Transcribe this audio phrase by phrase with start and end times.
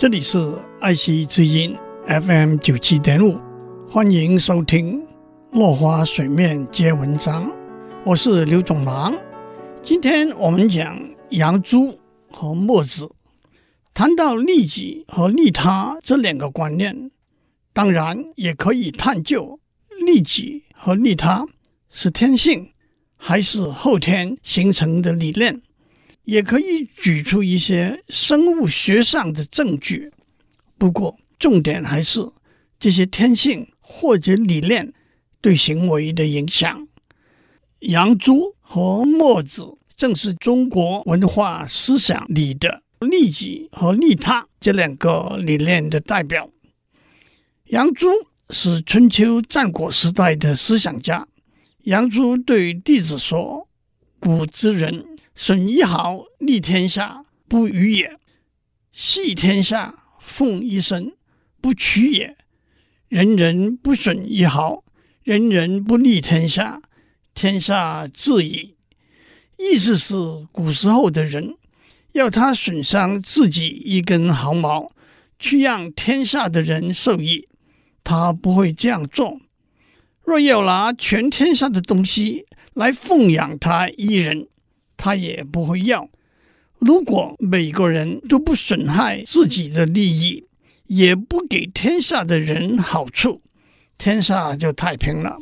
[0.00, 0.38] 这里是
[0.78, 3.36] 爱惜之音 FM 九七点五，
[3.90, 5.00] 欢迎收听
[5.50, 7.48] 《落花水面皆文章》，
[8.04, 9.12] 我是刘总郎。
[9.82, 10.96] 今天我们讲
[11.30, 11.98] 杨朱
[12.30, 13.10] 和墨子。
[13.92, 17.10] 谈到利己和利他这两个观念，
[17.72, 19.58] 当然也可以探究
[20.06, 21.44] 利己和利他
[21.90, 22.70] 是天性
[23.16, 25.60] 还是后天形成的理念。
[26.28, 30.12] 也可以举出一些生物学上的证据，
[30.76, 32.20] 不过重点还是
[32.78, 34.92] 这些天性或者理念
[35.40, 36.86] 对行为的影响。
[37.78, 46.50] 杨朱和墨子正是中国文化思想里的利己和利他这两个理念的代表。
[47.68, 48.06] 杨朱
[48.50, 51.26] 是春秋战国时代的思想家。
[51.84, 53.66] 杨朱对弟子说
[54.20, 55.06] ：“古之人。”
[55.40, 58.18] 损一毫利天下不与也，
[58.90, 61.12] 系天下奉一身
[61.60, 62.36] 不取也。
[63.06, 64.82] 人人不损一毫，
[65.22, 66.82] 人人不利天下，
[67.34, 68.74] 天下治矣。
[69.58, 70.16] 意思是
[70.50, 71.54] 古时候的人
[72.14, 74.90] 要他损伤自己一根毫毛，
[75.38, 77.46] 去让天下的人受益，
[78.02, 79.40] 他不会这样做。
[80.24, 84.48] 若要拿全天下的东西来奉养他一人，
[84.98, 86.10] 他也不会要。
[86.78, 90.44] 如果每个人都不损害自己的利益，
[90.86, 93.40] 也不给天下的人好处，
[93.96, 95.38] 天下就太平了。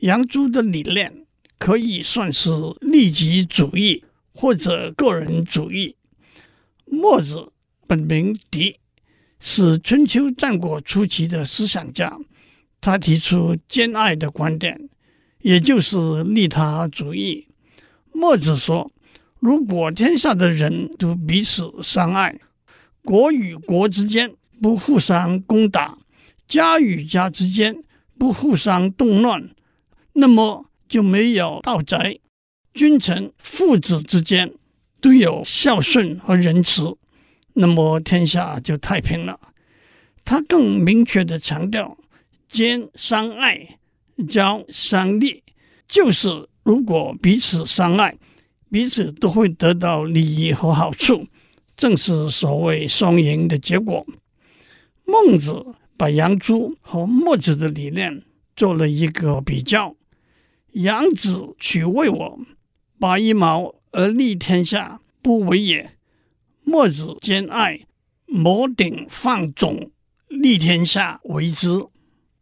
[0.00, 1.24] 杨朱的理念
[1.58, 5.96] 可以算是利己主义或者个人主义。
[6.86, 7.52] 墨子
[7.86, 8.76] 本名狄，
[9.38, 12.18] 是春秋战国初期的思想家，
[12.80, 14.88] 他提出兼爱的观点，
[15.42, 17.48] 也就是利他主义。
[18.12, 18.90] 墨子说
[19.40, 22.38] ：“如果天下的人都彼此相爱，
[23.02, 25.96] 国与国之间不互相攻打，
[26.46, 27.82] 家与家之间
[28.18, 29.50] 不互相动乱，
[30.12, 32.20] 那么就没有盗贼；
[32.74, 34.52] 君臣父子之间
[35.00, 36.96] 都有孝顺和仁慈，
[37.54, 39.40] 那么天下就太平了。”
[40.24, 41.96] 他更明确地强调
[42.46, 43.78] ：“兼相爱，
[44.28, 45.42] 交相利，
[45.86, 48.16] 就是。”如果彼此相爱，
[48.70, 51.26] 彼此都会得到利益和好处，
[51.76, 54.06] 正是所谓双赢的结果。
[55.04, 58.22] 孟子把杨朱和墨子的理念
[58.54, 59.96] 做了一个比较：
[60.74, 62.38] 杨子取为我，
[63.00, 65.88] 拔一毛而利天下，不为也；
[66.62, 67.80] 墨子兼爱，
[68.26, 69.90] 谋鼎放踵，
[70.28, 71.86] 利天下为之。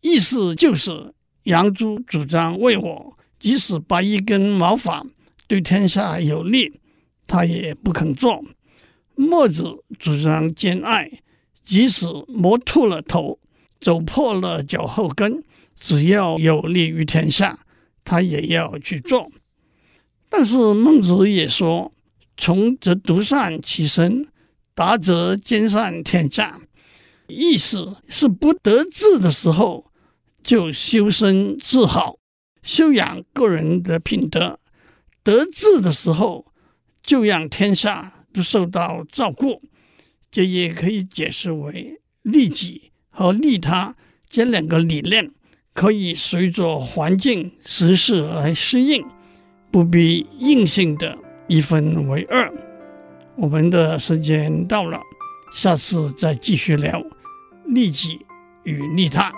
[0.00, 1.12] 意思就是
[1.42, 3.18] 杨朱主张为我。
[3.42, 5.04] 即使拔一根毛发
[5.48, 6.74] 对天下有利，
[7.26, 8.44] 他也不肯做。
[9.16, 11.10] 墨子主张兼爱，
[11.64, 13.40] 即使磨秃了头，
[13.80, 15.42] 走破了脚后跟，
[15.74, 17.58] 只要有利于天下，
[18.04, 19.28] 他也要去做。
[20.28, 21.92] 但是孟子也说
[22.38, 24.24] ：“穷则独善其身，
[24.72, 26.60] 达则兼善天下。”
[27.26, 29.90] 意思是不得志的时候
[30.44, 32.18] 就修身治好。
[32.62, 34.58] 修养个人的品德，
[35.22, 36.46] 得志的时候
[37.02, 39.60] 就让天下都受到照顾。
[40.30, 43.94] 这也可以解释为利己和利他
[44.28, 45.30] 这两个理念
[45.74, 49.04] 可以随着环境时势来适应，
[49.70, 51.18] 不必硬性的
[51.48, 52.50] 一分为二。
[53.36, 55.00] 我们的时间到了，
[55.52, 57.02] 下次再继续聊
[57.66, 58.24] 利己
[58.62, 59.32] 与利他。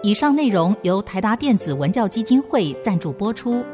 [0.00, 3.64] 以上内容由台达电子文教基金会赞助播出。